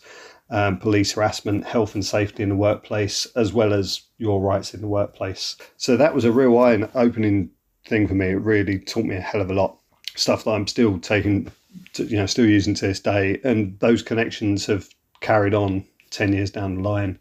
[0.49, 4.81] um, police harassment, health and safety in the workplace, as well as your rights in
[4.81, 5.57] the workplace.
[5.77, 7.49] So that was a real eye opening
[7.87, 8.27] thing for me.
[8.27, 9.79] It really taught me a hell of a lot.
[10.15, 11.51] Stuff that I'm still taking,
[11.93, 13.39] to, you know, still using to this day.
[13.43, 14.87] And those connections have
[15.21, 17.19] carried on 10 years down the line.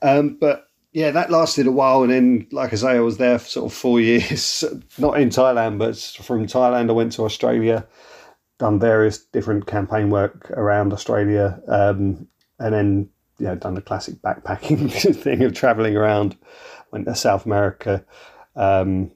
[0.00, 2.02] Um, but yeah, that lasted a while.
[2.02, 4.64] And then, like I say, I was there for sort of four years,
[4.96, 7.86] not in Thailand, but from Thailand, I went to Australia
[8.58, 12.26] done various different campaign work around Australia, um,
[12.58, 14.90] and then you know done the classic backpacking
[15.22, 16.36] thing of traveling around.
[16.92, 18.04] Went to South America,
[18.54, 19.10] um,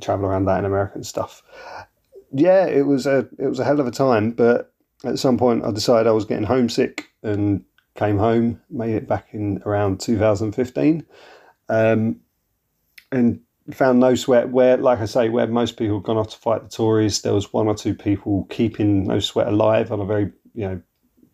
[0.00, 1.42] travel around Latin America and stuff.
[2.32, 4.72] Yeah, it was a it was a hell of a time, but
[5.04, 7.64] at some point I decided I was getting homesick and
[7.96, 8.60] came home.
[8.70, 11.04] Made it back in around 2015,
[11.68, 12.20] um,
[13.12, 13.40] and
[13.72, 16.62] found no sweat where, like I say, where most people have gone off to fight
[16.62, 20.32] the Tories, there was one or two people keeping no sweat alive on a very
[20.54, 20.80] you know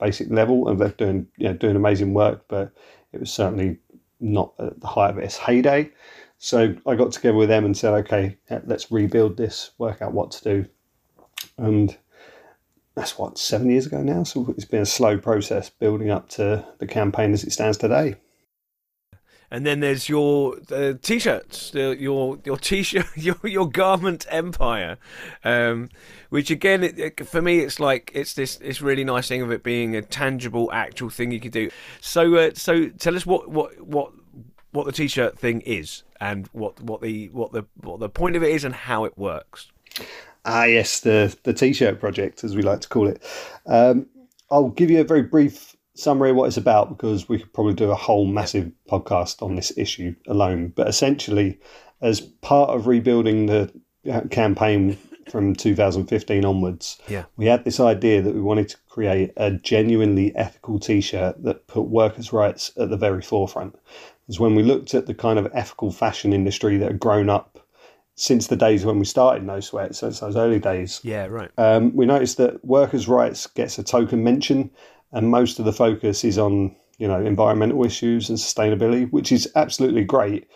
[0.00, 2.72] basic level, and they're doing you know doing amazing work, but
[3.12, 3.78] it was certainly
[4.20, 5.90] not at the height of its heyday.
[6.38, 10.32] So I got together with them and said, okay, let's rebuild this, work out what
[10.32, 10.68] to do,
[11.56, 11.96] and
[12.94, 14.22] that's what seven years ago now.
[14.24, 18.16] So it's been a slow process building up to the campaign as it stands today.
[19.52, 24.96] and then there's your uh, t-shirts, your your t-shirt, your your garment empire,
[25.44, 25.90] um,
[26.30, 29.52] which again, it, it, for me, it's like it's this this really nice thing of
[29.52, 31.70] it being a tangible, actual thing you could do.
[32.00, 34.12] So, uh, so tell us what what what
[34.70, 38.42] what the t-shirt thing is, and what what the what the what the point of
[38.42, 39.70] it is, and how it works.
[40.44, 43.22] Ah, yes, the the t-shirt project, as we like to call it.
[43.66, 44.06] Um,
[44.50, 47.74] I'll give you a very brief summary of what it's about because we could probably
[47.74, 50.72] do a whole massive podcast on this issue alone.
[50.74, 51.58] But essentially,
[52.00, 53.72] as part of rebuilding the
[54.10, 54.98] uh, campaign
[55.30, 57.24] from 2015 onwards, yeah.
[57.36, 61.82] we had this idea that we wanted to create a genuinely ethical T-shirt that put
[61.82, 63.76] workers' rights at the very forefront.
[64.26, 67.61] Because when we looked at the kind of ethical fashion industry that had grown up
[68.14, 71.50] since the days when we started No Sweat, since those early days, Yeah, right.
[71.58, 74.70] um, we noticed that workers' rights gets a token mention,
[75.12, 79.50] and most of the focus is on you know environmental issues and sustainability, which is
[79.56, 80.48] absolutely great.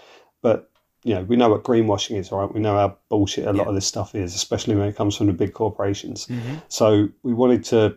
[0.43, 0.71] But
[1.03, 2.53] you know we know what greenwashing is, right?
[2.53, 3.69] We know how bullshit a lot Yeah.
[3.71, 6.27] of this stuff is, especially when it comes from the big corporations.
[6.27, 6.63] Mhm.
[6.69, 7.97] So we wanted to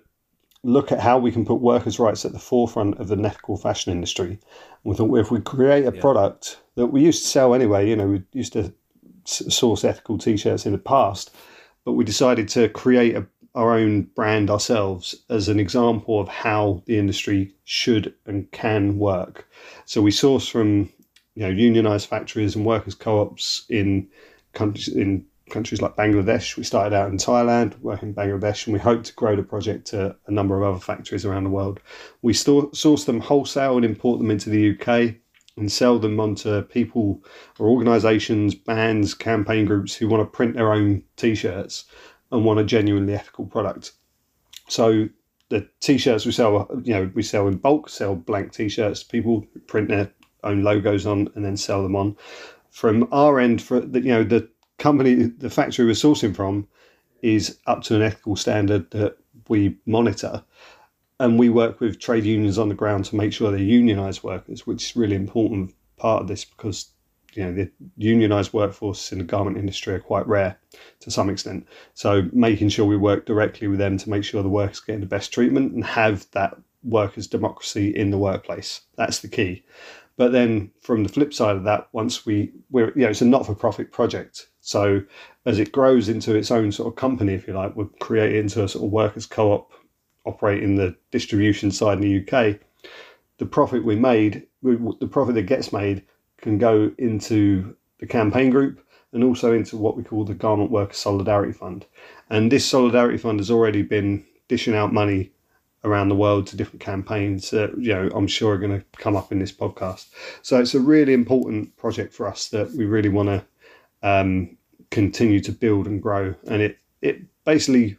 [0.63, 3.93] look at how we can put workers' rights at the forefront of the ethical fashion
[3.93, 4.39] industry.
[4.83, 6.01] We thought if we create a Yeah.
[6.01, 8.73] product that we used to sell anyway, you know, we used to
[9.29, 11.31] source ethical t-shirts in the past,
[11.85, 16.83] but we decided to create a, our own brand ourselves as an example of how
[16.85, 19.47] the industry should and can work.
[19.85, 20.91] So we source from
[21.35, 24.07] you know unionized factories and workers co-ops in
[24.53, 26.57] countries in countries like Bangladesh.
[26.57, 29.87] We started out in Thailand, working in Bangladesh, and we hope to grow the project
[29.87, 31.79] to a number of other factories around the world.
[32.21, 35.15] We store, source them wholesale and import them into the UK
[35.59, 37.23] and sell them onto people
[37.59, 41.85] or organisations, bands, campaign groups who want to print their own T-shirts
[42.31, 43.93] and want a genuinely ethical product.
[44.67, 45.09] So
[45.49, 49.03] the T-shirts we sell, you know, we sell in bulk, sell blank T-shirts.
[49.03, 50.11] People print their
[50.43, 52.15] own logos on and then sell them on.
[52.69, 56.67] From our end, for the, you know, the company, the factory we're sourcing from,
[57.21, 59.17] is up to an ethical standard that
[59.49, 60.43] we monitor
[61.19, 64.65] and we work with trade unions on the ground to make sure they're unionised workers,
[64.65, 66.91] which is really important part of this because
[67.33, 70.57] you know the unionised workforce in the garment industry are quite rare
[71.01, 71.67] to some extent.
[71.93, 75.05] So making sure we work directly with them to make sure the workers get the
[75.05, 78.81] best treatment and have that workers' democracy in the workplace.
[78.95, 79.63] That's the key.
[80.15, 83.25] But then from the flip side of that, once we we're you know it's a
[83.25, 84.47] not-for-profit project.
[84.61, 85.01] So
[85.45, 88.63] as it grows into its own sort of company, if you like, we're created into
[88.63, 89.71] a sort of workers co-op
[90.29, 92.59] operating the distribution side in the UK,
[93.37, 96.03] the profit we made, the profit that gets made,
[96.37, 100.93] can go into the campaign group and also into what we call the Garment Worker
[100.93, 101.85] Solidarity Fund.
[102.29, 105.31] And this Solidarity Fund has already been dishing out money
[105.83, 109.15] around the world to different campaigns that you know I'm sure are going to come
[109.15, 110.07] up in this podcast.
[110.41, 113.45] So it's a really important project for us that we really want to
[114.03, 114.57] um,
[114.91, 116.35] continue to build and grow.
[116.47, 117.97] And it it basically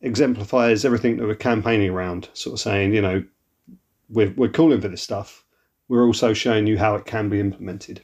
[0.00, 3.24] exemplifies everything that we're campaigning around, sort of saying, you know,
[4.08, 5.44] we're, we're calling for this stuff.
[5.88, 8.02] We're also showing you how it can be implemented.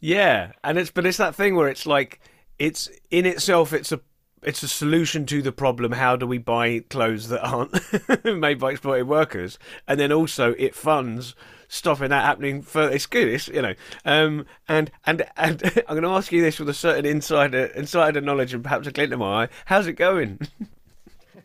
[0.00, 2.20] Yeah, and it's but it's that thing where it's like
[2.58, 4.00] it's in itself it's a
[4.42, 5.92] it's a solution to the problem.
[5.92, 9.58] How do we buy clothes that aren't made by exploited workers?
[9.86, 11.34] And then also it funds
[11.68, 12.62] stopping that happening.
[12.62, 13.74] For it's good, it's you know.
[14.04, 18.20] Um, and and and I'm going to ask you this with a certain insider insider
[18.20, 19.48] knowledge and perhaps a glint in my eye.
[19.66, 20.40] How's it going?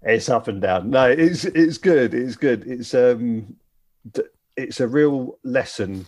[0.03, 0.91] it's up and down.
[0.91, 2.15] No, it's it's good.
[2.15, 2.67] It's good.
[2.67, 3.57] It's um,
[4.57, 6.07] it's a real lesson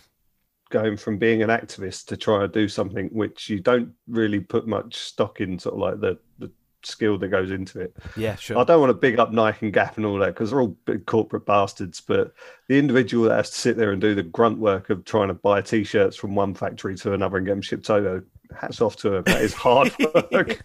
[0.71, 4.67] going from being an activist to try to do something which you don't really put
[4.67, 6.51] much stock in, sort of like the the
[6.83, 7.95] skill that goes into it.
[8.15, 8.57] Yeah, sure.
[8.57, 10.75] I don't want to big up Nike and Gap and all that because they're all
[10.85, 12.01] big corporate bastards.
[12.01, 12.33] But
[12.67, 15.33] the individual that has to sit there and do the grunt work of trying to
[15.33, 19.11] buy t-shirts from one factory to another and get them shipped over, hats off to
[19.11, 19.21] her.
[19.23, 20.61] That is hard work.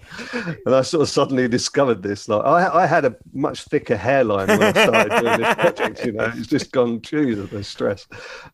[0.65, 2.29] and I sort of suddenly discovered this.
[2.29, 6.05] Like I, I had a much thicker hairline when I started doing this project.
[6.07, 7.01] You know, it's just gone.
[7.01, 8.07] Geez, the stress.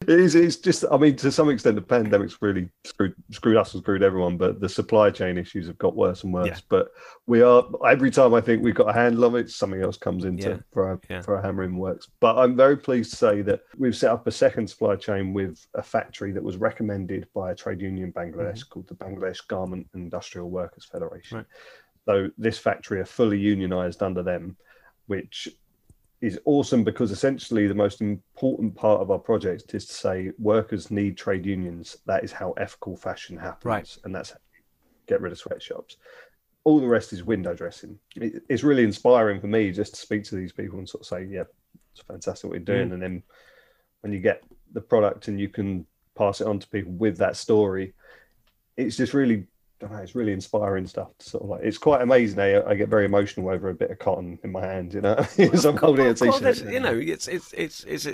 [0.06, 0.84] It's, it's just.
[0.90, 4.36] I mean, to some extent, the pandemic's really screwed screwed us and screwed everyone.
[4.36, 6.48] But the supply chain issues have got worse and worse.
[6.48, 6.58] Yeah.
[6.68, 6.88] But
[7.26, 10.24] we are every time I think we've got a handle on it, something else comes
[10.24, 10.56] into Yeah.
[10.72, 11.22] for our Yeah.
[11.22, 12.08] for our hammering works.
[12.20, 15.64] But I'm very pleased to say that we've set up a second supply chain with
[15.74, 18.68] a factory that was recommended by a trade union in Bangladesh mm-hmm.
[18.70, 19.12] called the Bangladesh
[19.48, 21.38] Garment and Industrial Workers Federation.
[21.38, 21.46] Right.
[22.06, 24.56] So this factory are fully unionized under them,
[25.06, 25.48] which
[26.20, 30.90] is awesome because essentially the most important part of our project is to say workers
[30.90, 31.96] need trade unions.
[32.06, 33.98] That is how ethical fashion happens, Right.
[34.04, 34.62] and that's how you
[35.06, 35.96] get rid of sweatshops.
[36.64, 37.98] All the rest is window dressing.
[38.14, 41.24] It's really inspiring for me just to speak to these people and sort of say,
[41.24, 41.44] "Yeah,
[41.92, 42.94] it's fantastic what you're doing," mm.
[42.94, 43.22] and then
[44.02, 47.36] when you get the product and you can pass it on to people with that
[47.36, 47.94] story,
[48.76, 49.46] it's just really
[49.90, 51.10] know, it's really inspiring stuff.
[51.18, 52.38] Sort of like it's quite amazing.
[52.38, 55.14] I, I get very emotional over a bit of cotton in my hand, you know,
[55.38, 56.64] as I'm holding a t-shirt.
[56.70, 58.06] you know, it's it's it's it's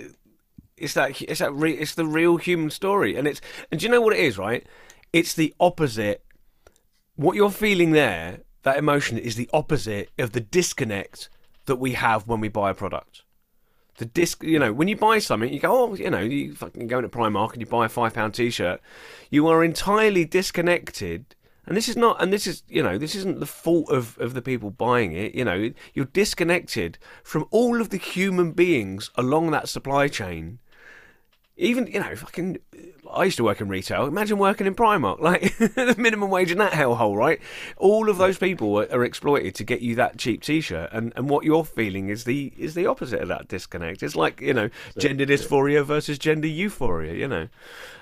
[0.76, 3.40] it's that it's that re, it's the real human story, and it's
[3.70, 4.66] and do you know what it is, right?
[5.12, 6.24] It's the opposite.
[7.16, 11.28] What you're feeling there, that emotion, is the opposite of the disconnect
[11.66, 13.22] that we have when we buy a product.
[13.98, 16.86] The disc, you know, when you buy something, you go, oh, you know, you fucking
[16.86, 18.80] go into Primark and you buy a five pound t-shirt.
[19.30, 21.34] You are entirely disconnected
[21.68, 24.32] and this is not and this is you know this isn't the fault of of
[24.32, 29.50] the people buying it you know you're disconnected from all of the human beings along
[29.50, 30.58] that supply chain
[31.58, 32.58] even you know fucking
[33.10, 34.06] I used to work in retail.
[34.06, 37.40] Imagine working in Primark, like the minimum wage in that hellhole, right?
[37.76, 41.28] All of those people are, are, exploited to get you that cheap T-shirt, and, and
[41.28, 44.02] what you're feeling is the is the opposite of that disconnect.
[44.02, 47.14] It's like you know gender dysphoria versus gender euphoria.
[47.14, 47.48] You know,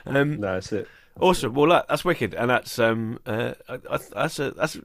[0.04, 0.88] um, that's it.
[1.18, 1.54] Awesome.
[1.54, 3.54] Well, that, that's wicked, and that's um, uh,
[4.12, 4.76] that's a that's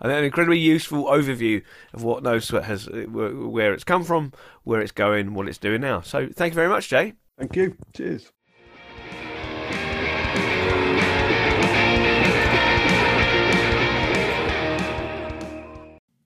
[0.00, 4.32] an incredibly useful overview of what No Sweat has, where it's come from,
[4.64, 6.00] where it's going, what it's doing now.
[6.00, 7.14] So, thank you very much, Jay.
[7.38, 7.76] Thank you.
[7.94, 8.32] Cheers.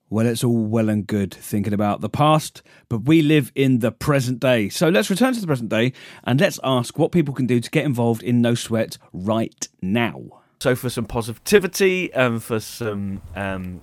[0.09, 3.91] Well, it's all well and good thinking about the past, but we live in the
[3.91, 4.69] present day.
[4.69, 5.93] So let's return to the present day
[6.23, 10.21] and let's ask what people can do to get involved in No Sweat right now.
[10.59, 13.81] So, for some positivity and for some um,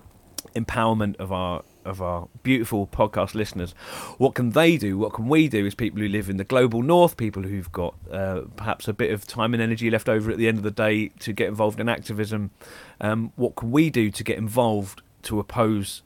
[0.55, 3.73] empowerment of our of our beautiful podcast listeners,
[4.17, 4.97] what can they do?
[4.97, 7.95] What can we do as people who live in the global north, people who've got
[8.11, 10.71] uh, perhaps a bit of time and energy left over at the end of the
[10.71, 12.51] day to get involved in activism?
[12.99, 16.03] Um, what can we do to get involved to oppose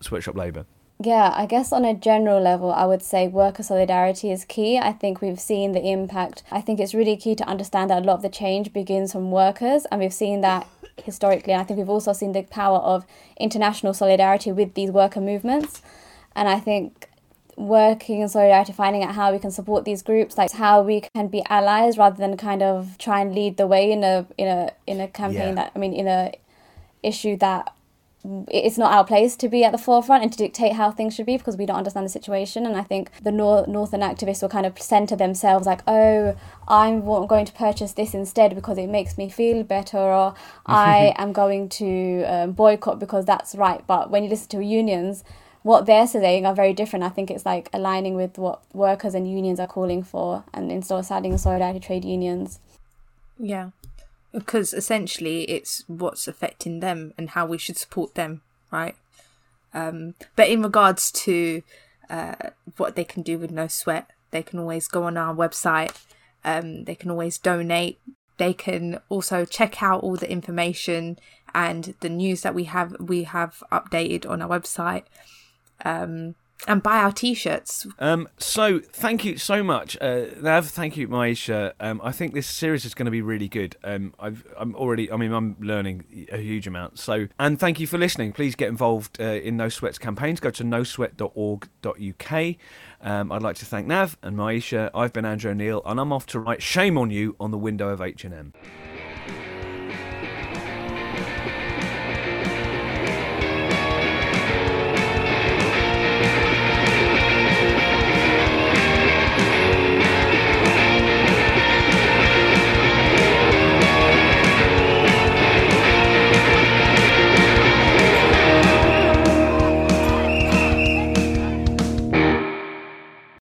[0.00, 0.66] sweatshop labour?
[1.00, 4.78] Yeah, I guess on a general level, I would say worker solidarity is key.
[4.78, 6.42] I think we've seen the impact.
[6.50, 9.30] I think it's really key to understand that a lot of the change begins from
[9.30, 11.52] workers, and we've seen that historically.
[11.52, 13.06] And I think we've also seen the power of
[13.38, 15.82] international solidarity with these worker movements.
[16.34, 17.08] And I think
[17.56, 21.28] working in solidarity, finding out how we can support these groups, like how we can
[21.28, 24.72] be allies rather than kind of try and lead the way in a in a
[24.86, 25.54] in a campaign yeah.
[25.54, 26.32] that I mean in a
[27.04, 27.72] issue that
[28.48, 31.26] it's not our place to be at the forefront and to dictate how things should
[31.26, 32.66] be because we don't understand the situation.
[32.66, 37.04] And I think the nor- northern activists will kind of center themselves like, oh, I'm
[37.04, 40.34] going to purchase this instead because it makes me feel better, or
[40.66, 43.86] I am going to um, boycott because that's right.
[43.86, 45.24] But when you listen to unions,
[45.62, 47.04] what they're saying are very different.
[47.04, 50.98] I think it's like aligning with what workers and unions are calling for, and instead
[50.98, 52.60] of siding solidarity trade unions.
[53.38, 53.70] Yeah
[54.32, 58.96] because essentially it's what's affecting them and how we should support them, right?
[59.74, 61.62] Um, but in regards to
[62.10, 62.34] uh,
[62.76, 65.94] what they can do with no sweat, they can always go on our website.
[66.44, 67.98] Um, they can always donate.
[68.36, 71.18] They can also check out all the information
[71.54, 75.04] and the news that we have we have updated on our website.
[75.84, 76.34] Um,
[76.66, 77.86] and buy our t-shirts.
[77.98, 80.68] Um, so thank you so much, uh, Nav.
[80.68, 81.72] Thank you, Mayisha.
[81.78, 83.76] Um, I think this series is going to be really good.
[83.84, 85.10] Um, i am already.
[85.10, 86.98] I mean, I'm learning a huge amount.
[86.98, 88.32] So, and thank you for listening.
[88.32, 90.40] Please get involved uh, in No Sweats campaigns.
[90.40, 92.56] Go to nosweat.org.uk.
[93.00, 94.90] Um, I'd like to thank Nav and Mayisha.
[94.94, 97.90] I've been Andrew O'Neill, and I'm off to write "Shame on You" on the window
[97.90, 98.52] of H and M.